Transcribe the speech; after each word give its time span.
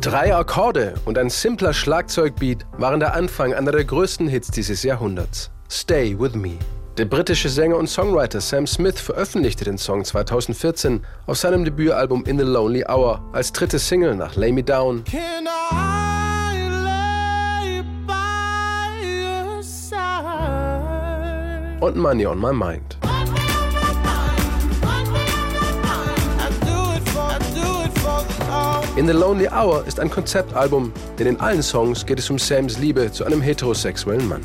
Drei 0.00 0.32
Akkorde 0.32 0.94
und 1.06 1.18
ein 1.18 1.28
simpler 1.28 1.72
Schlagzeugbeat 1.72 2.64
waren 2.78 3.00
der 3.00 3.14
Anfang 3.14 3.52
einer 3.52 3.72
der 3.72 3.84
größten 3.84 4.28
Hits 4.28 4.48
dieses 4.48 4.84
Jahrhunderts. 4.84 5.50
Stay 5.68 6.16
With 6.16 6.34
Me. 6.34 6.52
Der 6.96 7.04
britische 7.04 7.48
Sänger 7.48 7.76
und 7.76 7.88
Songwriter 7.88 8.40
Sam 8.40 8.66
Smith 8.68 9.00
veröffentlichte 9.00 9.64
den 9.64 9.76
Song 9.76 10.04
2014 10.04 11.04
auf 11.26 11.36
seinem 11.36 11.64
Debütalbum 11.64 12.24
In 12.26 12.38
the 12.38 12.44
Lonely 12.44 12.84
Hour 12.88 13.20
als 13.32 13.52
dritte 13.52 13.80
Single 13.80 14.14
nach 14.14 14.36
Lay 14.36 14.52
Me 14.52 14.62
Down 14.62 15.02
und 21.80 21.96
Money 21.96 22.26
on 22.26 22.40
My 22.40 22.52
Mind. 22.52 22.97
In 28.98 29.06
the 29.06 29.12
Lonely 29.12 29.46
Hour 29.46 29.84
ist 29.86 30.00
ein 30.00 30.10
Konzeptalbum, 30.10 30.92
denn 31.20 31.28
in 31.28 31.38
allen 31.38 31.62
Songs 31.62 32.04
geht 32.04 32.18
es 32.18 32.28
um 32.30 32.36
Sams 32.36 32.80
Liebe 32.80 33.12
zu 33.12 33.24
einem 33.24 33.40
heterosexuellen 33.40 34.26
Mann. 34.26 34.40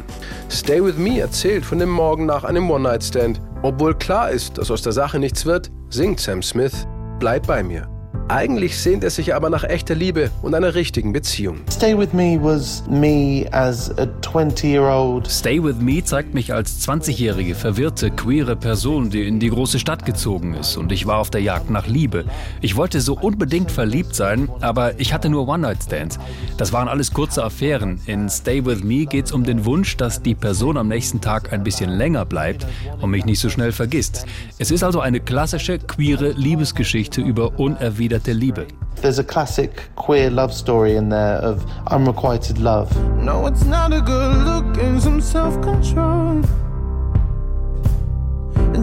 Stay 0.47 0.79
With 0.79 0.95
Me 0.95 1.19
erzählt 1.19 1.65
von 1.65 1.79
dem 1.79 1.89
Morgen 1.89 2.27
nach 2.27 2.43
einem 2.43 2.69
One-Night-Stand. 2.69 3.41
Obwohl 3.63 3.95
klar 3.95 4.29
ist, 4.29 4.59
dass 4.59 4.69
aus 4.69 4.83
der 4.83 4.93
Sache 4.93 5.17
nichts 5.17 5.47
wird, 5.47 5.71
singt 5.89 6.19
Sam 6.19 6.43
Smith, 6.43 6.85
Bleib 7.17 7.47
bei 7.47 7.63
mir. 7.63 7.92
Eigentlich 8.29 8.77
sehnt 8.77 9.03
er 9.03 9.09
sich 9.09 9.35
aber 9.35 9.49
nach 9.49 9.65
echter 9.65 9.95
Liebe 9.95 10.31
und 10.41 10.55
einer 10.55 10.75
richtigen 10.75 11.11
Beziehung. 11.11 11.57
Stay 11.69 11.97
with 11.97 12.13
me 12.13 12.39
was 12.41 12.81
me 12.89 13.45
as 13.51 13.91
a 13.97 14.03
20-year-old. 14.21 15.29
Stay 15.29 15.61
with 15.61 15.75
me 15.81 16.01
zeigt 16.03 16.33
mich 16.33 16.53
als 16.53 16.87
20-jährige 16.87 17.53
verwirrte 17.53 18.11
queere 18.11 18.55
Person, 18.55 19.09
die 19.09 19.27
in 19.27 19.41
die 19.41 19.49
große 19.49 19.77
Stadt 19.77 20.05
gezogen 20.05 20.53
ist 20.53 20.77
und 20.77 20.93
ich 20.93 21.05
war 21.05 21.17
auf 21.17 21.31
der 21.31 21.41
Jagd 21.41 21.69
nach 21.69 21.85
Liebe. 21.85 22.23
Ich 22.61 22.77
wollte 22.77 23.01
so 23.01 23.17
unbedingt 23.19 23.71
verliebt 23.71 24.15
sein, 24.15 24.49
aber 24.61 24.99
ich 25.01 25.13
hatte 25.13 25.27
nur 25.27 25.45
One-Night-Stands. 25.49 26.17
Das 26.57 26.71
waren 26.71 26.87
alles 26.87 27.11
kurze 27.11 27.43
Affären. 27.43 27.99
In 28.05 28.29
Stay 28.29 28.65
with 28.65 28.83
me 28.83 29.05
geht 29.05 29.25
es 29.25 29.31
um 29.33 29.43
den 29.43 29.65
Wunsch, 29.65 29.97
dass 29.97 30.21
die 30.21 30.35
Person 30.35 30.77
am 30.77 30.87
nächsten 30.87 31.19
Tag 31.19 31.51
ein 31.51 31.63
bisschen 31.63 31.89
länger 31.89 32.23
bleibt 32.23 32.65
und 33.01 33.09
mich 33.09 33.25
nicht 33.25 33.39
so 33.39 33.49
schnell 33.49 33.73
vergisst. 33.73 34.25
Es 34.59 34.71
ist 34.71 34.83
also 34.83 35.01
eine 35.01 35.19
klassische 35.19 35.77
queere 35.77 36.31
Liebesgeschichte 36.31 37.19
über 37.19 37.59
unerwiderte 37.59 38.12
erwiderte 38.13 38.33
Liebe. 38.33 38.67
There's 39.01 39.19
a 39.19 39.23
classic 39.23 39.89
queer 39.95 40.29
love 40.29 40.53
story 40.53 40.95
in 40.95 41.09
there 41.09 41.37
of 41.37 41.65
unrequited 41.87 42.59
love. 42.59 42.89
No, 43.17 43.47
it's 43.47 43.65
not 43.65 43.91
a 43.91 44.01
good 44.01 44.37
look 44.45 44.77
and 44.77 45.01
some 45.01 45.19
self-control. 45.19 46.41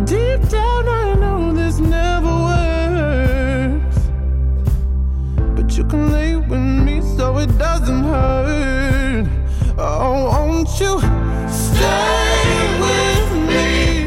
Deep 0.05 0.49
down 0.49 0.89
I 0.89 1.15
know 1.15 1.53
this 1.53 1.79
never 1.79 2.33
works. 2.51 3.99
But 5.55 5.77
you 5.77 5.85
can 5.85 6.11
lay 6.13 6.37
with 6.37 6.61
me 6.61 7.01
so 7.17 7.39
it 7.39 7.57
doesn't 7.59 8.05
hurt. 8.05 9.29
Oh, 9.79 10.25
won't 10.27 10.69
you 10.81 10.99
stay 10.99 11.05
with 11.05 11.13
me? 11.13 11.20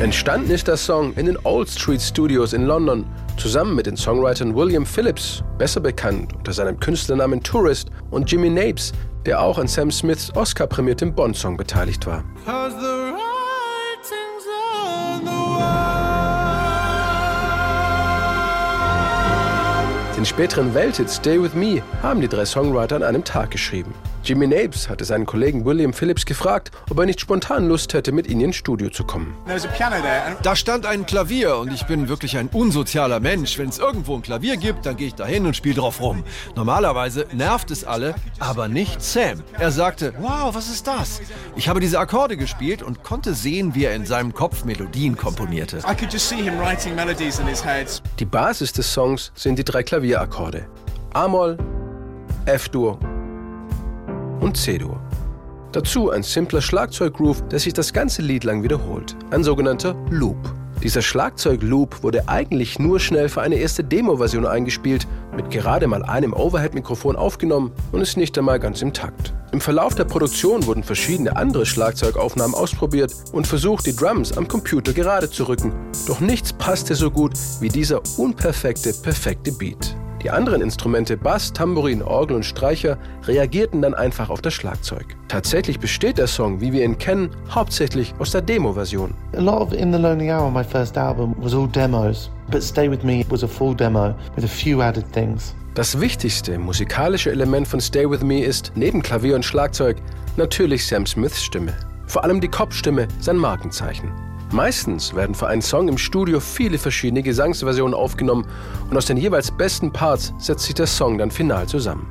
Entstanden 0.04 0.52
ist 0.52 0.68
der 0.68 0.76
Song 0.76 1.14
in 1.14 1.28
den 1.28 1.38
Old 1.46 1.70
Street 1.70 2.02
Studios 2.02 2.52
in 2.52 2.66
London 2.66 3.06
Zusammen 3.38 3.74
mit 3.74 3.86
den 3.86 3.96
Songwritern 3.96 4.54
William 4.54 4.86
Phillips, 4.86 5.42
besser 5.58 5.80
bekannt 5.80 6.34
unter 6.36 6.52
seinem 6.52 6.78
Künstlernamen 6.78 7.42
Tourist, 7.42 7.90
und 8.12 8.30
Jimmy 8.30 8.50
Napes, 8.50 8.92
der 9.26 9.42
auch 9.42 9.58
an 9.58 9.66
Sam 9.66 9.90
Smiths 9.92 10.30
Oscar-prämiertem 10.36 11.16
Bond-Song 11.16 11.56
beteiligt 11.56 12.06
war. 12.06 12.26
Den 20.18 20.26
späteren 20.26 20.74
Welthit 20.74 21.10
Stay 21.10 21.42
With 21.42 21.54
Me 21.54 21.82
haben 22.02 22.20
die 22.20 22.28
drei 22.28 22.44
Songwriter 22.44 22.98
an 22.98 23.04
einem 23.04 23.24
Tag 23.24 23.52
geschrieben. 23.52 23.94
Jimmy 24.24 24.48
Napes 24.48 24.88
hatte 24.88 25.04
seinen 25.04 25.26
Kollegen 25.26 25.66
William 25.66 25.92
Phillips 25.92 26.26
gefragt, 26.26 26.72
ob 26.90 26.98
er 26.98 27.06
nicht 27.06 27.20
spontan 27.20 27.68
Lust 27.68 27.94
hätte, 27.94 28.14
mit 28.14 28.26
ihnen 28.26 28.40
ins 28.40 28.56
Studio 28.56 28.90
zu 28.90 29.04
kommen. 29.04 29.36
Da 30.44 30.56
stand 30.56 30.86
ein 30.86 31.06
Klavier 31.06 31.58
und 31.58 31.74
ich 31.74 31.86
bin 31.88 32.08
wirklich 32.08 32.38
ein 32.38 32.48
unsozialer 32.48 33.20
Mensch. 33.20 33.58
Wenn 33.58 33.68
es 33.68 33.80
irgendwo 33.80 34.16
ein 34.16 34.22
Klavier 34.22 34.56
gibt, 34.56 34.86
dann 34.86 34.96
gehe 34.96 35.08
ich 35.08 35.16
da 35.16 35.26
hin 35.26 35.46
und 35.46 35.58
spiele 35.58 35.76
drauf 35.76 36.00
rum. 36.00 36.24
Normalerweise 36.56 37.28
nervt 37.34 37.70
es 37.70 37.84
alle, 37.84 38.16
aber 38.40 38.70
nicht 38.70 39.02
Sam. 39.02 39.44
Er 39.60 39.72
sagte, 39.72 40.14
wow, 40.20 40.56
was 40.56 40.70
ist 40.70 40.88
das? 40.88 41.20
Ich 41.58 41.68
habe 41.68 41.82
diese 41.82 42.00
Akkorde 42.00 42.38
gespielt 42.38 42.82
und 42.82 43.04
konnte 43.04 43.34
sehen, 43.34 43.76
wie 43.76 43.84
er 43.84 43.94
in 43.94 44.06
seinem 44.06 44.34
Kopf 44.34 44.64
Melodien 44.64 45.18
komponierte. 45.18 45.82
Die 48.20 48.26
Basis 48.26 48.72
des 48.72 48.94
Songs 48.94 49.32
sind 49.36 49.60
die 49.60 49.66
drei 49.66 49.84
Klavierakkorde. 49.84 50.66
A-Moll, 51.14 51.58
F-Dur 52.46 53.00
und 54.40 54.58
C-Dur. 54.58 55.00
Dazu 55.72 56.12
ein 56.12 56.22
simpler 56.22 56.62
Schlagzeuggroove, 56.62 57.48
der 57.48 57.60
sich 57.60 57.74
das 57.74 57.94
ganze 57.94 58.22
Lied 58.22 58.44
lang 58.44 58.62
wiederholt. 58.62 59.16
Ein 59.32 59.44
sogenannter 59.44 59.96
Loop. 60.10 60.38
Dieser 60.84 61.02
Schlagzeug-Loop 61.02 62.04
wurde 62.04 62.28
eigentlich 62.28 62.78
nur 62.78 63.00
schnell 63.00 63.30
für 63.30 63.42
eine 63.42 63.56
erste 63.56 63.84
Demo-Version 63.84 64.46
eingespielt, 64.46 65.08
mit 65.36 65.50
gerade 65.50 65.88
mal 65.88 66.04
einem 66.04 66.34
Overhead-Mikrofon 66.34 67.16
aufgenommen 67.16 67.72
und 67.92 68.02
ist 68.02 68.18
nicht 68.18 68.38
einmal 68.38 68.60
ganz 68.60 68.82
im 68.82 68.92
Takt. 68.92 69.34
Im 69.54 69.62
Verlauf 69.62 69.96
der 69.96 70.04
Produktion 70.04 70.66
wurden 70.66 70.84
verschiedene 70.84 71.38
andere 71.38 71.66
Schlagzeugaufnahmen 71.66 72.56
ausprobiert 72.56 73.14
und 73.32 73.48
versucht, 73.48 73.86
die 73.86 73.96
Drums 73.96 74.36
am 74.38 74.48
Computer 74.48 74.92
gerade 74.94 75.30
zu 75.30 75.48
rücken. 75.48 75.74
Doch 76.06 76.20
nichts 76.20 76.52
passte 76.52 76.96
so 76.96 77.10
gut 77.10 77.34
wie 77.62 77.70
dieser 77.70 78.02
unperfekte, 78.18 78.94
perfekte 78.94 79.54
Beat. 79.54 79.96
Die 80.24 80.32
anderen 80.32 80.62
Instrumente 80.62 81.18
Bass, 81.18 81.52
Tambourin, 81.52 82.02
Orgel 82.02 82.38
und 82.38 82.46
Streicher 82.46 82.98
reagierten 83.28 83.82
dann 83.82 83.94
einfach 83.94 84.30
auf 84.30 84.42
das 84.42 84.54
Schlagzeug. 84.54 85.06
Tatsächlich 85.28 85.82
besteht 85.82 86.18
der 86.18 86.28
Song, 86.28 86.62
wie 86.62 86.72
wir 86.72 86.86
ihn 86.86 86.98
kennen, 86.98 87.30
hauptsächlich 87.50 88.14
aus 88.20 88.32
der 88.32 88.42
Demo-Version. 88.42 89.14
A 89.36 89.42
lot 89.42 89.60
of 89.60 89.74
In 89.74 89.92
the 89.92 90.00
Lonely 90.00 90.32
Hour, 90.32 90.50
my 90.50 90.64
first 90.64 90.98
album, 90.98 91.36
was 91.40 91.54
all 91.54 91.68
demos, 91.68 92.32
but 92.50 92.64
Stay 92.64 92.90
With 92.90 93.04
Me 93.04 93.26
was 93.28 93.44
a 93.44 93.48
full 93.48 93.76
demo 93.76 94.16
with 94.38 94.46
a 94.46 94.48
few 94.48 94.82
added 94.82 95.04
things. 95.12 95.54
Das 95.74 96.00
wichtigste 96.00 96.58
musikalische 96.58 97.32
Element 97.32 97.68
von 97.68 97.82
Stay 97.82 98.10
With 98.10 98.22
Me 98.22 98.46
ist, 98.46 98.72
neben 98.76 99.02
Klavier 99.02 99.36
und 99.36 99.44
Schlagzeug, 99.44 99.98
natürlich 100.38 100.88
Sam 100.88 101.06
Smiths 101.06 101.44
Stimme. 101.44 101.74
Vor 102.08 102.24
allem 102.24 102.40
die 102.40 102.48
Kopfstimme, 102.48 103.10
sein 103.20 103.36
Markenzeichen. 103.36 104.10
Meistens 104.54 105.16
werden 105.16 105.34
für 105.34 105.48
einen 105.48 105.64
Song 105.64 105.88
im 105.88 105.98
Studio 105.98 106.40
viele 106.40 106.78
verschiedene 106.78 107.24
Gesangsversionen 107.24 107.96
aufgenommen 107.96 108.46
und 108.88 108.96
aus 108.96 109.08
den 109.08 109.18
jeweils 109.18 109.50
besten 109.50 109.92
Parts 109.92 110.32
setzt 110.38 110.66
sich 110.66 110.76
der 110.76 110.86
Song 110.86 111.18
dann 111.18 111.32
final 111.32 111.68
zusammen. 111.68 112.08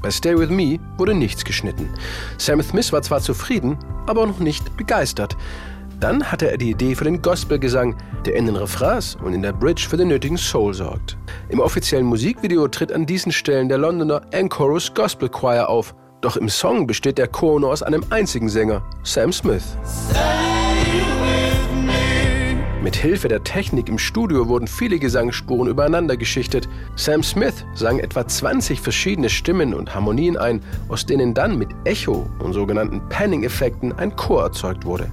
Bei 0.00 0.10
Stay 0.10 0.34
With 0.38 0.48
Me 0.48 0.78
wurde 0.96 1.12
nichts 1.12 1.44
geschnitten. 1.44 1.90
Sam 2.38 2.62
Smith 2.62 2.94
war 2.94 3.02
zwar 3.02 3.20
zufrieden, 3.20 3.76
aber 4.06 4.26
noch 4.26 4.38
nicht 4.38 4.74
begeistert. 4.78 5.36
Dann 6.00 6.24
hatte 6.24 6.50
er 6.50 6.56
die 6.56 6.70
Idee 6.70 6.94
für 6.94 7.04
den 7.04 7.20
Gospelgesang, 7.20 7.94
der 8.24 8.36
in 8.36 8.46
den 8.46 8.56
Refrains 8.56 9.18
und 9.22 9.34
in 9.34 9.42
der 9.42 9.52
Bridge 9.52 9.86
für 9.86 9.98
den 9.98 10.08
nötigen 10.08 10.38
Soul 10.38 10.72
sorgt. 10.72 11.18
Im 11.50 11.60
offiziellen 11.60 12.06
Musikvideo 12.06 12.68
tritt 12.68 12.90
an 12.90 13.04
diesen 13.04 13.32
Stellen 13.32 13.68
der 13.68 13.76
Londoner 13.76 14.22
Anchorus 14.32 14.94
Gospel 14.94 15.28
Choir 15.28 15.68
auf. 15.68 15.94
Doch 16.22 16.38
im 16.38 16.48
Song 16.48 16.86
besteht 16.86 17.18
der 17.18 17.28
Chor 17.28 17.60
nur 17.60 17.70
aus 17.70 17.82
einem 17.82 18.02
einzigen 18.08 18.48
Sänger, 18.48 18.82
Sam 19.02 19.30
Smith. 19.30 19.76
Mit 22.82 22.96
Hilfe 22.96 23.28
der 23.28 23.44
Technik 23.44 23.88
im 23.88 23.96
Studio 23.96 24.48
wurden 24.48 24.66
viele 24.66 24.98
Gesangsspuren 24.98 25.68
übereinander 25.68 26.16
geschichtet. 26.16 26.68
Sam 26.96 27.22
Smith 27.22 27.64
sang 27.74 28.00
etwa 28.00 28.26
20 28.26 28.80
verschiedene 28.80 29.30
Stimmen 29.30 29.72
und 29.72 29.94
Harmonien 29.94 30.36
ein, 30.36 30.60
aus 30.88 31.06
denen 31.06 31.32
dann 31.32 31.56
mit 31.56 31.68
Echo 31.84 32.28
und 32.40 32.54
sogenannten 32.54 33.00
Panning-Effekten 33.08 33.92
ein 33.92 34.16
Chor 34.16 34.42
erzeugt 34.42 34.84
wurde. 34.84 35.12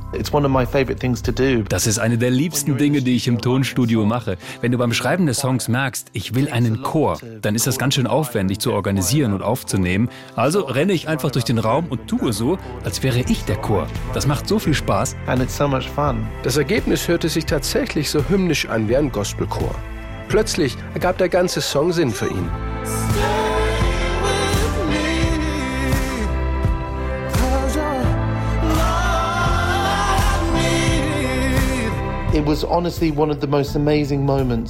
Das 1.69 1.85
ist 1.85 1.99
eine 1.99 2.17
der 2.17 2.31
liebsten 2.31 2.75
Dinge, 2.79 3.03
die 3.03 3.15
ich 3.15 3.27
im 3.27 3.39
Tonstudio 3.39 4.03
mache. 4.03 4.39
Wenn 4.61 4.71
du 4.71 4.79
beim 4.79 4.91
Schreiben 4.91 5.27
des 5.27 5.37
Songs 5.37 5.67
merkst, 5.67 6.07
ich 6.13 6.33
will 6.33 6.49
einen 6.49 6.81
Chor, 6.81 7.19
dann 7.43 7.53
ist 7.53 7.67
das 7.67 7.77
ganz 7.77 7.93
schön 7.93 8.07
aufwendig 8.07 8.57
zu 8.57 8.73
organisieren 8.73 9.31
und 9.31 9.43
aufzunehmen. 9.43 10.09
Also 10.35 10.61
renne 10.61 10.93
ich 10.93 11.07
einfach 11.07 11.29
durch 11.29 11.45
den 11.45 11.59
Raum 11.59 11.85
und 11.87 12.07
tue 12.07 12.33
so, 12.33 12.57
als 12.83 13.03
wäre 13.03 13.19
ich 13.19 13.45
der 13.45 13.57
Chor. 13.57 13.85
Das 14.15 14.25
macht 14.25 14.47
so 14.47 14.57
viel 14.57 14.73
Spaß. 14.73 15.15
Das 16.41 16.57
Ergebnis 16.57 17.07
hörte 17.07 17.29
sich 17.29 17.45
tatsächlich 17.45 17.58
tatsächlich 17.59 18.09
so 18.09 18.23
hymnisch 18.29 18.69
an 18.69 18.87
wie 18.87 18.95
ein 18.95 19.11
Gospelchor. 19.11 19.75
Plötzlich 20.29 20.77
ergab 20.93 21.17
der 21.17 21.27
ganze 21.27 21.59
Song 21.59 21.91
Sinn 21.91 22.09
für 22.09 22.27
ihn. 22.27 22.68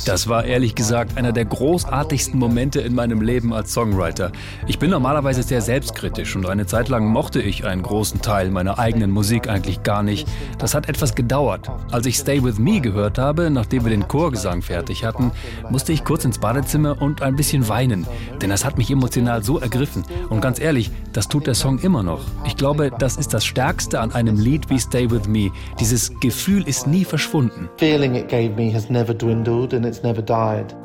Das 0.06 0.27
war 0.27 0.45
ehrlich 0.45 0.75
gesagt 0.75 1.18
einer 1.18 1.31
der 1.31 1.45
großartigsten 1.45 2.39
Momente 2.39 2.81
in 2.81 2.95
meinem 2.95 3.21
Leben 3.21 3.54
als 3.54 3.74
Songwriter. 3.74 4.31
Ich 4.68 4.80
bin 4.80 4.89
normalerweise 4.89 5.44
sehr 5.44 5.62
selbstkritisch 5.62 6.36
und 6.36 6.48
eine 6.48 6.66
Zeit 6.66 6.89
lang 6.89 7.06
mochte 7.06 7.42
ich 7.42 7.66
einen 7.66 7.83
großen 7.83 8.21
Teil 8.21 8.50
meiner 8.50 8.80
eigenen 8.80 9.12
Musik 9.12 9.48
eigentlich 9.48 9.83
gar 9.83 10.04
nicht. 10.04 10.27
Das 10.57 10.74
hat 10.74 10.89
etwas 10.89 11.16
gedauert. 11.16 11.69
Als 11.92 12.06
ich 12.06 12.18
Stay 12.18 12.44
With 12.44 12.60
Me 12.60 12.81
gehört 12.81 13.18
habe, 13.18 13.50
nachdem 13.50 13.83
wir 13.86 13.92
den 13.92 14.07
Chorgesang 14.07 14.62
fertig 14.62 15.04
hatten, 15.04 15.31
musste 15.69 15.94
ich 15.94 16.04
kurz 16.04 16.25
ins 16.25 16.39
Badezimmer 16.39 17.01
und 17.01 17.21
ein 17.21 17.36
bisschen 17.36 17.68
weinen, 17.68 18.07
denn 18.42 18.50
das 18.50 18.66
hat 18.66 18.77
mich 18.77 18.89
emotional 18.89 19.44
so 19.44 19.60
ergriffen. 19.60 20.04
Und 20.30 20.42
ganz 20.42 20.60
ehrlich, 20.60 20.92
das 21.13 21.27
tut 21.27 21.47
der 21.47 21.53
Song 21.53 21.79
immer 21.79 22.03
noch. 22.03 22.21
Ich 22.45 22.56
glaube, 22.56 22.91
das 23.00 23.17
ist 23.17 23.33
das 23.33 23.45
Stärkste 23.45 24.00
an 24.00 24.11
einem 24.11 24.38
Lied 24.38 24.69
wie 24.69 24.79
Stay 24.79 25.09
With 25.09 25.27
Me. 25.27 25.51
Dieses 25.79 26.11
Gefühl 26.19 26.67
ist 26.67 26.88
nie 26.88 27.03
verschwunden. 27.06 27.69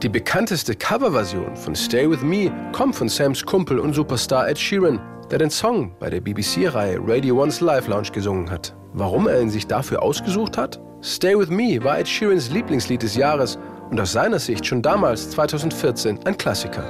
Die 0.02 0.08
bekannteste 0.08 0.74
Coverversion 0.74 1.56
von 1.56 1.74
Stay 1.74 2.10
With 2.10 2.22
Me 2.22 2.52
kommt 2.72 2.96
von 2.96 3.08
Sams 3.08 3.44
Kumpel 3.44 3.78
und 3.78 3.94
Superstar 3.94 4.48
Ed 4.48 4.58
Sheeran, 4.58 5.00
der 5.30 5.38
den 5.38 5.50
Song 5.50 5.94
bei 5.98 6.10
der 6.10 6.20
BBC-Reihe 6.20 6.98
Radio 7.02 7.42
One's 7.42 7.60
Live 7.60 7.88
Lounge 7.88 8.10
gesungen 8.12 8.50
hat. 8.50 8.74
Warum 8.92 9.26
er 9.26 9.40
ihn 9.40 9.50
sich 9.50 9.66
dafür 9.66 10.02
ausgesucht 10.02 10.56
hat? 10.56 10.80
Stay 11.02 11.36
With 11.38 11.50
Me 11.50 11.82
war 11.82 11.98
Ed 11.98 12.08
Sheerans 12.08 12.50
Lieblingslied 12.50 13.02
des 13.02 13.16
Jahres 13.16 13.58
und 13.90 14.00
aus 14.00 14.12
seiner 14.12 14.38
Sicht 14.38 14.64
schon 14.64 14.80
damals, 14.82 15.30
2014, 15.30 16.20
ein 16.24 16.38
Klassiker. 16.38 16.84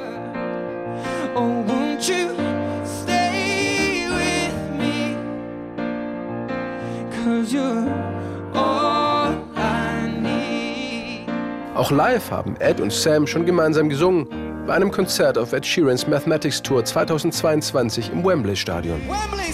Oh, 1.35 1.65
Auch 11.75 11.91
live 11.91 12.31
haben 12.31 12.57
Ed 12.61 12.81
und 12.81 12.93
Sam 12.93 13.27
schon 13.27 13.45
gemeinsam 13.45 13.89
gesungen, 13.89 14.27
bei 14.67 14.75
einem 14.75 14.91
Konzert 14.91 15.37
auf 15.37 15.53
Ed 15.53 15.67
Sheerans 15.67 16.07
Mathematics 16.07 16.63
Tour 16.63 16.85
2022 16.85 18.11
im 18.13 18.25
Wembley 18.25 18.57
Stadion. 18.57 19.01
Wembley, 19.01 19.53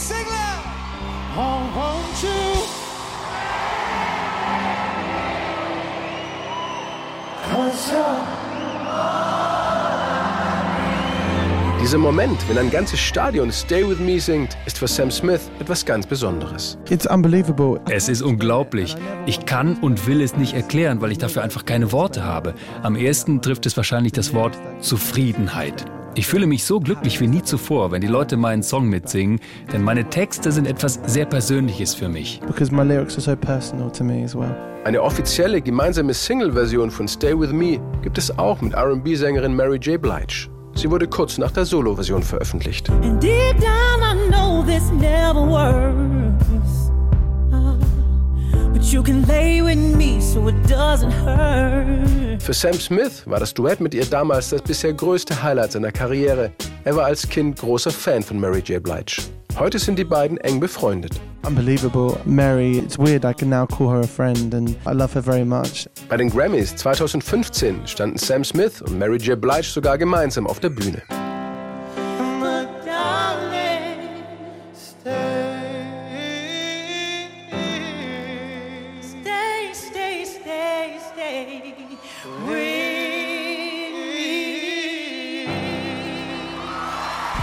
Dieser 11.80 11.96
Moment, 11.96 12.36
wenn 12.46 12.58
ein 12.58 12.70
ganzes 12.70 13.00
Stadion 13.00 13.50
Stay 13.50 13.88
With 13.88 13.98
Me 14.00 14.20
singt, 14.20 14.54
ist 14.66 14.78
für 14.78 14.86
Sam 14.86 15.10
Smith 15.10 15.50
etwas 15.60 15.86
ganz 15.86 16.06
Besonderes. 16.06 16.76
It's 16.90 17.06
unbelievable. 17.06 17.80
Es 17.88 18.10
ist 18.10 18.20
unglaublich. 18.20 18.94
Ich 19.24 19.46
kann 19.46 19.78
und 19.78 20.06
will 20.06 20.20
es 20.20 20.36
nicht 20.36 20.52
erklären, 20.52 21.00
weil 21.00 21.10
ich 21.10 21.16
dafür 21.16 21.42
einfach 21.42 21.64
keine 21.64 21.90
Worte 21.90 22.22
habe. 22.22 22.54
Am 22.82 22.96
ersten 22.96 23.40
trifft 23.40 23.64
es 23.64 23.78
wahrscheinlich 23.78 24.12
das 24.12 24.34
Wort 24.34 24.58
Zufriedenheit. 24.80 25.86
Ich 26.16 26.26
fühle 26.26 26.46
mich 26.46 26.64
so 26.64 26.80
glücklich 26.80 27.18
wie 27.18 27.26
nie 27.26 27.42
zuvor, 27.42 27.92
wenn 27.92 28.02
die 28.02 28.08
Leute 28.08 28.36
meinen 28.36 28.62
Song 28.62 28.86
mitsingen, 28.86 29.40
denn 29.72 29.82
meine 29.82 30.04
Texte 30.04 30.52
sind 30.52 30.66
etwas 30.66 31.00
sehr 31.06 31.24
Persönliches 31.24 31.94
für 31.94 32.10
mich. 32.10 32.42
Because 32.46 32.74
my 32.74 32.82
lyrics 32.82 33.14
are 33.14 33.22
so 33.22 33.34
personal 33.34 33.90
to 33.90 34.04
me 34.04 34.22
as 34.22 34.34
well. 34.34 34.54
Eine 34.84 35.00
offizielle 35.00 35.62
gemeinsame 35.62 36.12
Single-Version 36.12 36.90
von 36.90 37.08
Stay 37.08 37.38
With 37.38 37.52
Me 37.52 37.80
gibt 38.02 38.18
es 38.18 38.38
auch 38.38 38.60
mit 38.60 38.74
R&B-Sängerin 38.74 39.56
Mary 39.56 39.78
J. 39.78 40.00
Blige. 40.00 40.49
Sie 40.74 40.90
wurde 40.90 41.06
kurz 41.06 41.38
nach 41.38 41.50
der 41.50 41.64
Solo-Version 41.64 42.22
veröffentlicht. 42.22 42.90
Für 52.40 52.54
Sam 52.54 52.72
Smith 52.74 53.22
war 53.26 53.38
das 53.38 53.54
Duett 53.54 53.80
mit 53.80 53.94
ihr 53.94 54.06
damals 54.06 54.50
das 54.50 54.62
bisher 54.62 54.92
größte 54.92 55.42
Highlight 55.42 55.72
seiner 55.72 55.92
Karriere. 55.92 56.52
Er 56.84 56.96
war 56.96 57.04
als 57.04 57.28
Kind 57.28 57.58
großer 57.58 57.90
Fan 57.90 58.22
von 58.22 58.40
Mary 58.40 58.60
J. 58.60 58.82
Blige. 58.82 59.22
Heute 59.58 59.78
sind 59.78 59.98
die 59.98 60.04
beiden 60.04 60.38
eng 60.38 60.60
befreundet. 60.60 61.20
Unbelievable. 61.50 62.16
Mary, 62.24 62.78
it's 62.78 62.96
weird, 62.96 63.24
I 63.24 63.32
can 63.32 63.50
now 63.50 63.66
call 63.66 63.88
her 63.88 64.00
a 64.00 64.06
friend 64.06 64.54
and 64.54 64.76
I 64.86 64.92
love 64.92 65.12
her 65.14 65.20
very 65.20 65.44
much. 65.44 65.88
Bei 66.08 66.16
den 66.16 66.30
Grammys 66.30 66.76
2015 66.76 67.88
standen 67.88 68.18
Sam 68.18 68.44
Smith 68.44 68.80
und 68.80 68.96
Mary 68.96 69.16
J. 69.16 69.40
Blige 69.40 69.64
sogar 69.64 69.98
gemeinsam 69.98 70.46
auf 70.46 70.60
der 70.60 70.70
Bühne. 70.70 71.02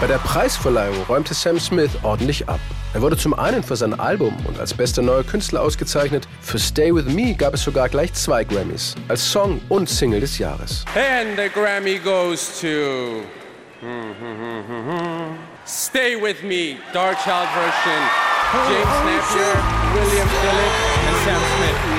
Bei 0.00 0.06
der 0.06 0.18
Preisverleihung 0.18 1.02
räumte 1.08 1.34
Sam 1.34 1.58
Smith 1.58 1.90
ordentlich 2.04 2.48
ab. 2.48 2.60
Er 2.94 3.02
wurde 3.02 3.16
zum 3.16 3.34
einen 3.34 3.64
für 3.64 3.74
sein 3.74 3.98
Album 3.98 4.32
und 4.46 4.60
als 4.60 4.72
bester 4.72 5.02
neuer 5.02 5.24
Künstler 5.24 5.60
ausgezeichnet. 5.60 6.28
Für 6.40 6.60
Stay 6.60 6.94
With 6.94 7.06
Me 7.06 7.34
gab 7.34 7.54
es 7.54 7.64
sogar 7.64 7.88
gleich 7.88 8.12
zwei 8.14 8.44
Grammys, 8.44 8.94
als 9.08 9.28
Song 9.28 9.60
und 9.68 9.88
Single 9.88 10.20
des 10.20 10.38
Jahres. 10.38 10.84
And 10.94 11.36
the 11.36 11.48
Grammy 11.48 11.98
goes 11.98 12.60
to 12.60 13.24
Stay 15.66 16.14
With 16.22 16.44
Me, 16.44 16.76
Dark 16.92 17.18
Child 17.24 17.48
version, 17.52 18.00
James 18.68 19.02
Napier, 19.04 19.56
William 19.94 20.28
Phillip 20.28 20.72
and 21.08 21.16
Sam 21.24 21.42
Smith. 21.56 21.98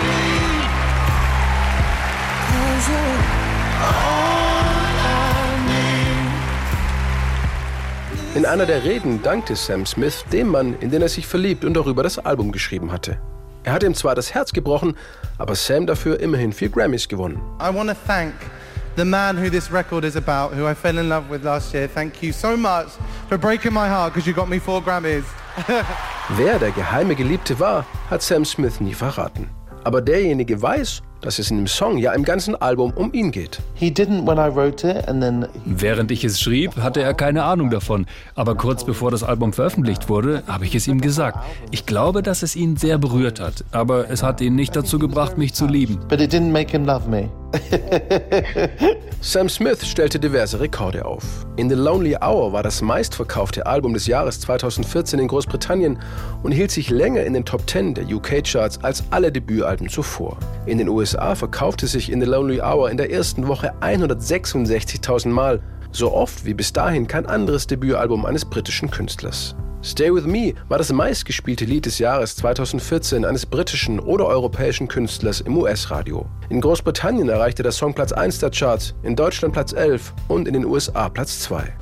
In 8.36 8.46
einer 8.46 8.68
der 8.68 8.84
Reden 8.84 9.24
dankte 9.24 9.56
Sam 9.56 9.88
Smith 9.88 10.24
dem 10.32 10.50
Mann, 10.50 10.76
in 10.82 10.92
den 10.92 11.02
er 11.02 11.10
sich 11.10 11.26
verliebt 11.26 11.66
und 11.66 11.74
darüber 11.74 12.04
das 12.04 12.20
Album 12.20 12.52
geschrieben 12.52 12.92
hatte. 12.92 13.20
Er 13.64 13.74
hatte 13.74 13.88
ihm 13.88 13.96
zwar 13.96 14.14
das 14.14 14.34
Herz 14.36 14.54
gebrochen, 14.54 14.96
aber 15.40 15.56
Sam 15.56 15.88
dafür 15.88 16.20
immerhin 16.20 16.54
vier 16.54 16.70
Grammys 16.70 17.08
gewonnen. 17.08 17.42
I 17.60 17.74
want 17.74 17.90
to 17.90 17.96
thank 18.06 18.34
the 18.98 19.04
man 19.04 19.36
who 19.36 19.50
this 19.50 19.72
record 19.72 20.06
is 20.06 20.16
about, 20.16 20.56
who 20.56 20.70
I 20.70 20.76
fell 20.76 21.00
in 21.00 21.10
love 21.10 21.28
with 21.30 21.44
last 21.44 21.74
year. 21.74 21.90
Thank 21.92 22.22
you 22.22 22.32
so 22.32 22.56
much 22.56 22.90
for 23.28 23.38
breaking 23.38 23.74
my 23.74 23.90
heart 23.90 24.14
because 24.14 24.30
you 24.30 24.36
got 24.36 24.48
me 24.48 24.60
four 24.60 24.80
Grammys. 24.80 25.24
Wer 26.38 26.60
der 26.60 26.72
geheime 26.72 27.16
Geliebte 27.16 27.60
war, 27.60 27.84
hat 28.12 28.22
Sam 28.22 28.46
Smith 28.46 28.80
nie 28.80 28.94
verraten. 28.94 29.50
Aber 29.84 30.02
derjenige 30.02 30.62
weiß, 30.62 31.02
dass 31.22 31.40
es 31.40 31.52
in 31.52 31.58
dem 31.58 31.68
Song, 31.68 31.98
ja 31.98 32.14
im 32.14 32.24
ganzen 32.24 32.56
Album, 32.56 32.92
um 32.96 33.14
ihn 33.14 33.32
geht. 33.32 33.60
Während 35.66 36.12
ich 36.12 36.24
es 36.24 36.40
schrieb, 36.40 36.78
hatte 36.78 37.02
er 37.02 37.14
keine 37.14 37.44
Ahnung 37.44 37.70
davon. 37.70 38.06
Aber 38.36 38.56
kurz 38.56 38.84
bevor 38.84 39.12
das 39.12 39.24
Album 39.24 39.54
veröffentlicht 39.54 40.10
wurde, 40.10 40.44
habe 40.48 40.66
ich 40.66 40.76
es 40.76 40.88
ihm 40.88 41.02
gesagt. 41.02 41.40
Ich 41.72 41.86
glaube, 41.86 42.24
dass 42.24 42.44
es 42.44 42.56
ihn 42.56 42.78
sehr 42.78 42.98
berührt 42.98 43.40
hat. 43.40 43.64
Aber 43.72 44.10
es 44.10 44.24
hat 44.24 44.42
ihn 44.42 44.56
nicht 44.56 44.76
dazu 44.76 45.00
gebracht, 45.00 45.38
mich 45.38 45.54
zu 45.54 45.68
lieben. 45.68 46.00
But 46.08 46.22
it 46.22 46.34
didn't 46.34 46.52
make 46.52 46.72
him 46.72 46.86
love 46.86 47.10
me. 47.10 47.30
Sam 49.22 49.50
Smith 49.50 49.86
stellte 49.86 50.20
diverse 50.20 50.60
Rekorde 50.60 51.06
auf. 51.06 51.24
In 51.58 51.70
The 51.70 51.76
Lonely 51.76 52.16
Hour 52.16 52.54
war 52.54 52.64
das 52.64 52.82
meistverkaufte 52.82 53.66
Album 53.66 53.94
des 53.94 54.08
Jahres 54.08 54.40
2014 54.42 55.20
in 55.20 55.28
Großbritannien 55.28 56.00
und 56.44 56.52
hielt 56.52 56.72
sich 56.72 56.90
länger 56.90 57.24
in 57.24 57.34
den 57.34 57.46
Top 57.46 57.70
10 57.70 57.96
der 57.96 58.06
UK-Charts 58.06 58.84
als 58.84 59.04
alle 59.10 59.32
Debütalben 59.32 59.90
zuvor. 59.90 60.38
In 60.66 60.78
den 60.78 60.90
USA 60.90 61.36
verkaufte 61.36 61.88
sich 61.88 62.12
In 62.12 62.22
The 62.22 62.28
Lonely 62.28 62.62
Hour 62.62 62.90
in 62.92 62.98
der 62.98 63.12
ersten 63.12 63.48
Woche 63.48 63.74
166.000 63.82 65.30
Mal, 65.30 65.60
so 65.92 66.14
oft 66.14 66.46
wie 66.46 66.54
bis 66.54 66.72
dahin 66.72 67.08
kein 67.08 67.26
anderes 67.26 67.68
Debütalbum 67.68 68.26
eines 68.26 68.46
britischen 68.46 68.92
Künstlers. 68.92 69.56
Stay 69.82 70.14
With 70.14 70.26
Me 70.26 70.56
war 70.68 70.78
das 70.78 70.92
meistgespielte 70.92 71.64
Lied 71.64 71.86
des 71.86 72.00
Jahres 72.00 72.36
2014 72.36 73.24
eines 73.24 73.46
britischen 73.46 74.02
oder 74.02 74.26
europäischen 74.26 74.90
Künstlers 74.90 75.40
im 75.40 75.56
US-Radio. 75.56 76.26
In 76.50 76.60
Großbritannien 76.60 77.30
erreichte 77.30 77.64
der 77.64 77.72
Song 77.72 77.94
Platz 77.94 78.12
1 78.12 78.40
der 78.40 78.50
Charts, 78.50 78.94
in 79.04 79.16
Deutschland 79.16 79.54
Platz 79.54 79.72
11 79.72 80.14
und 80.28 80.48
in 80.48 80.54
den 80.56 80.66
USA 80.66 81.08
Platz 81.08 81.40
2. 81.42 81.76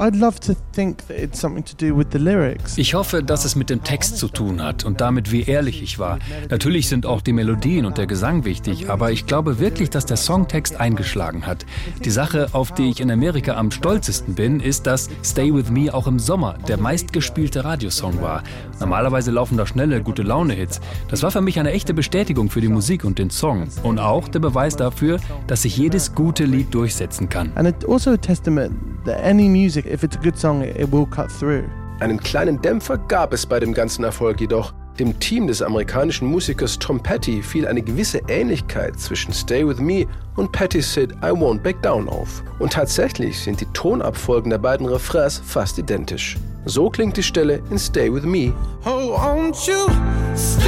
Ich 2.77 2.93
hoffe, 2.93 3.23
dass 3.23 3.45
es 3.45 3.55
mit 3.55 3.69
dem 3.71 3.83
Text 3.83 4.17
zu 4.17 4.27
tun 4.27 4.61
hat 4.61 4.83
und 4.83 5.01
damit, 5.01 5.31
wie 5.31 5.43
ehrlich 5.43 5.81
ich 5.81 5.97
war. 5.97 6.19
Natürlich 6.49 6.89
sind 6.89 7.05
auch 7.05 7.21
die 7.21 7.33
Melodien 7.33 7.85
und 7.85 7.97
der 7.97 8.05
Gesang 8.05 8.45
wichtig, 8.45 8.91
aber 8.91 9.11
ich 9.11 9.25
glaube 9.25 9.57
wirklich, 9.59 9.89
dass 9.89 10.05
der 10.05 10.17
Songtext 10.17 10.79
eingeschlagen 10.79 11.47
hat. 11.47 11.65
Die 12.05 12.11
Sache, 12.11 12.49
auf 12.51 12.73
die 12.73 12.89
ich 12.89 12.99
in 12.99 13.09
Amerika 13.09 13.55
am 13.55 13.71
stolzesten 13.71 14.35
bin, 14.35 14.59
ist, 14.59 14.85
dass 14.85 15.09
Stay 15.23 15.51
With 15.51 15.71
Me 15.71 15.91
auch 15.91 16.05
im 16.05 16.19
Sommer 16.19 16.57
der 16.67 16.77
meistgespielte 16.77 17.63
Radiosong 17.88 18.22
war. 18.22 18.44
Normalerweise 18.79 19.32
laufen 19.32 19.58
da 19.58 19.65
schnelle, 19.65 20.01
gute 20.01 20.24
Laune-Hits. 20.24 20.79
Das 21.10 21.24
war 21.24 21.32
für 21.32 21.41
mich 21.41 21.60
eine 21.60 21.72
echte 21.72 21.94
Bestätigung 21.94 22.50
für 22.50 22.62
die 22.62 22.67
Musik 22.67 23.06
und 23.06 23.17
den 23.17 23.29
Song 23.29 23.67
und 23.84 24.00
auch 24.00 24.27
der 24.27 24.39
Beweis, 24.39 24.75
dafür, 24.75 25.20
dass 25.48 25.62
sich 25.62 25.77
jedes 25.77 26.13
gute 26.13 26.44
Lied 26.44 26.74
durchsetzen 26.74 27.29
kann. 27.29 27.51
And 27.56 27.74
also 27.89 28.12
a 28.12 28.17
testament 28.17 28.74
that 29.06 29.24
any 29.24 29.48
music, 29.48 29.86
if 29.86 30.03
it's 30.03 30.17
a 30.17 30.20
good 30.20 30.38
song, 30.38 30.62
it 30.62 30.91
will 30.91 31.06
cut 31.06 31.29
through. 31.39 31.63
Einen 32.00 32.20
kleinen 32.20 32.62
Dämpfer 32.62 32.98
gab 32.98 33.34
es 33.34 33.46
bei 33.46 33.60
dem 33.60 33.74
ganzen 33.74 34.03
Erfolg 34.03 34.39
jedoch. 34.41 34.74
Dem 35.00 35.17
Team 35.20 35.48
des 35.48 35.62
amerikanischen 35.62 36.27
Musikers 36.27 36.77
Tom 36.79 37.01
Petty 37.01 37.41
fiel 37.41 37.67
eine 37.67 37.82
gewisse 37.82 38.20
Ähnlichkeit 38.27 39.00
zwischen 39.00 39.32
Stay 39.32 39.65
With 39.67 39.79
Me 39.79 40.06
und 40.36 40.51
Petty's 40.51 40.94
Hit 40.94 41.12
I 41.24 41.29
Won't 41.29 41.60
Back 41.60 41.82
Down 41.84 42.10
auf. 42.10 42.44
Und 42.60 42.74
tatsächlich 42.74 43.39
sind 43.39 43.62
die 43.62 43.67
Tonabfolgen 43.74 44.50
der 44.50 44.58
beiden 44.58 44.88
Refrains 44.88 45.41
fast 45.46 45.77
identisch. 45.77 46.38
So 46.69 46.89
klingt 46.89 47.15
die 47.15 47.24
Stelle 47.24 47.62
in 47.71 47.79
Stay 47.79 48.13
With 48.13 48.25
Me. 48.25 48.51
Oh, 48.86 49.13
won't 49.13 49.55
you 49.65 49.88
stay 50.36 50.65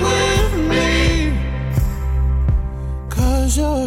with 0.00 0.66
me? 0.66 1.30
Cause 3.10 3.58
you're 3.58 3.86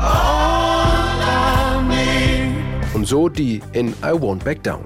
all 0.00 1.20
I 1.22 1.80
need. 1.88 2.92
Und 2.92 3.06
so 3.06 3.28
die 3.28 3.62
in 3.72 3.90
I 4.02 4.10
Won't 4.10 4.42
Back 4.42 4.64
Down. 4.64 4.84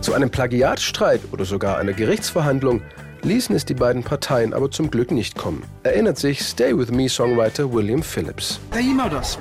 Zu 0.00 0.12
einem 0.12 0.28
Plagiatstreit 0.28 1.20
oder 1.32 1.44
sogar 1.44 1.78
einer 1.78 1.92
Gerichtsverhandlung 1.92 2.82
ließen 3.24 3.54
es 3.56 3.64
die 3.64 3.74
beiden 3.74 4.02
Parteien 4.02 4.52
aber 4.52 4.70
zum 4.70 4.90
Glück 4.90 5.10
nicht 5.10 5.36
kommen. 5.36 5.64
Erinnert 5.82 6.18
sich 6.18 6.40
Stay 6.40 6.76
With 6.76 6.90
Me 6.90 7.08
Songwriter 7.08 7.72
William 7.72 8.02
Phillips. 8.02 8.60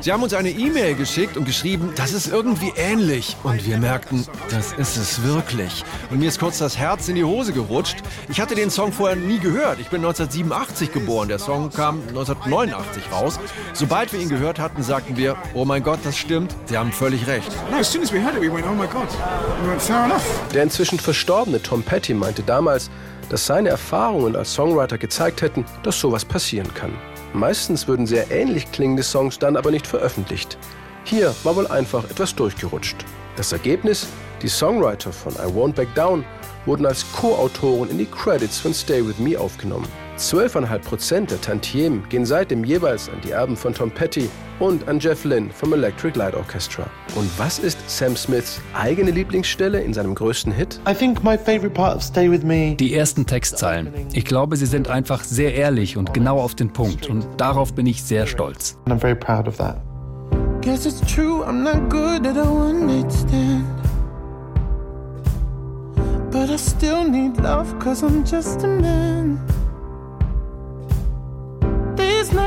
Sie 0.01 0.11
haben 0.11 0.23
uns 0.23 0.33
eine 0.33 0.49
E-Mail 0.49 0.95
geschickt 0.95 1.37
und 1.37 1.45
geschrieben, 1.45 1.91
das 1.95 2.13
ist 2.13 2.27
irgendwie 2.27 2.71
ähnlich. 2.77 3.35
Und 3.43 3.65
wir 3.65 3.77
merkten, 3.77 4.25
das 4.49 4.73
ist 4.73 4.97
es 4.97 5.23
wirklich. 5.23 5.83
Und 6.09 6.19
mir 6.19 6.29
ist 6.29 6.39
kurz 6.39 6.59
das 6.59 6.77
Herz 6.77 7.09
in 7.09 7.15
die 7.15 7.23
Hose 7.23 7.53
gerutscht. 7.53 7.97
Ich 8.29 8.39
hatte 8.39 8.55
den 8.55 8.69
Song 8.69 8.91
vorher 8.91 9.17
nie 9.17 9.39
gehört. 9.39 9.79
Ich 9.79 9.89
bin 9.89 10.03
1987 10.03 10.91
geboren. 10.91 11.27
Der 11.27 11.39
Song 11.39 11.69
kam 11.69 11.99
1989 12.09 13.11
raus. 13.11 13.39
Sobald 13.73 14.13
wir 14.13 14.19
ihn 14.19 14.29
gehört 14.29 14.59
hatten, 14.59 14.81
sagten 14.81 15.17
wir, 15.17 15.35
oh 15.53 15.65
mein 15.65 15.83
Gott, 15.83 15.99
das 16.03 16.17
stimmt. 16.17 16.55
Sie 16.65 16.77
haben 16.77 16.91
völlig 16.91 17.27
recht. 17.27 17.51
No, 17.69 17.77
as 17.77 17.91
soon 17.91 18.01
as 18.01 18.13
we 18.13 18.21
heard 18.21 18.35
it, 18.35 18.41
we 18.41 18.53
went, 18.53 18.65
oh 18.65 18.73
my 18.73 18.87
God. 18.87 19.07
We 19.61 19.69
went, 19.69 19.81
fair 19.81 20.05
enough. 20.05 20.23
Der 20.53 20.63
inzwischen 20.63 20.99
verstorbene 20.99 21.61
Tom 21.61 21.83
Petty 21.83 22.13
meinte 22.13 22.43
damals, 22.43 22.89
dass 23.29 23.45
seine 23.45 23.69
Erfahrungen 23.69 24.35
als 24.35 24.53
Songwriter 24.53 24.97
gezeigt 24.97 25.41
hätten, 25.41 25.65
dass 25.83 25.99
sowas 25.99 26.25
passieren 26.25 26.73
kann. 26.73 26.93
Meistens 27.33 27.87
würden 27.87 28.05
sehr 28.05 28.29
ähnlich 28.31 28.71
klingende 28.71 29.03
Songs 29.03 29.39
dann 29.39 29.57
aber 29.57 29.71
nicht 29.71 29.87
veröffentlicht. 29.87 30.57
Hier 31.03 31.33
war 31.43 31.55
wohl 31.55 31.67
einfach 31.67 32.09
etwas 32.09 32.35
durchgerutscht. 32.35 32.97
Das 33.35 33.51
Ergebnis? 33.51 34.07
Die 34.41 34.47
Songwriter 34.47 35.11
von 35.11 35.33
I 35.33 35.51
Won't 35.53 35.73
Back 35.73 35.93
Down 35.95 36.23
wurden 36.65 36.85
als 36.85 37.05
Co-Autoren 37.13 37.89
in 37.89 37.97
die 37.97 38.05
Credits 38.05 38.59
von 38.59 38.73
Stay 38.73 39.05
With 39.05 39.19
Me 39.19 39.39
aufgenommen. 39.39 39.87
12,5% 40.17 41.27
der 41.27 41.41
Tantiemen 41.41 42.07
gehen 42.09 42.25
seitdem 42.25 42.63
jeweils 42.63 43.09
an 43.09 43.19
die 43.23 43.31
Erben 43.31 43.55
von 43.57 43.73
Tom 43.73 43.91
Petty 43.91 44.29
und 44.59 44.87
an 44.87 44.99
Jeff 44.99 45.23
Lynne 45.25 45.49
vom 45.51 45.73
Electric 45.73 46.17
Light 46.17 46.35
Orchestra. 46.35 46.85
Und 47.15 47.29
was 47.37 47.59
ist 47.59 47.77
Sam 47.87 48.15
Smiths 48.15 48.61
eigene 48.73 49.11
Lieblingsstelle 49.11 49.81
in 49.81 49.93
seinem 49.93 50.15
größten 50.15 50.51
Hit? 50.51 50.79
I 50.89 50.93
think 50.93 51.23
my 51.23 51.37
favorite 51.37 51.71
part 51.71 51.95
of 51.97 52.03
Stay 52.03 52.29
With 52.29 52.43
Me 52.43 52.75
Die 52.75 52.93
ersten 52.93 53.25
Textzeilen. 53.25 53.91
Ich 54.13 54.25
glaube, 54.25 54.55
sie 54.55 54.65
sind 54.67 54.87
einfach 54.87 55.23
sehr 55.23 55.55
ehrlich 55.55 55.97
und 55.97 56.13
genau 56.13 56.39
auf 56.39 56.55
den 56.55 56.71
Punkt. 56.71 57.07
Und 57.09 57.25
darauf 57.37 57.73
bin 57.73 57.85
ich 57.87 58.03
sehr 58.03 58.27
stolz. 58.27 58.77
and 58.85 58.93
I'm 58.95 58.99
very 58.99 59.15
proud 59.15 59.47
of 59.47 59.57
that. 59.57 59.81
Guess 60.61 60.85
it's 60.85 61.01
true, 61.01 61.43
I'm 61.43 61.61
not 61.63 61.89
good 61.89 62.25
at 62.25 62.37
a 62.37 62.43
one 62.49 62.85
night 62.85 63.11
stand. 63.11 63.65
But 66.31 66.49
I 66.49 66.57
still 66.57 67.03
need 67.07 67.37
love, 67.41 67.77
cause 67.79 68.03
I'm 68.03 68.23
just 68.23 68.63
a 68.63 68.67
man. 68.67 69.39